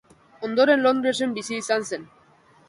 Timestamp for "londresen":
0.85-1.35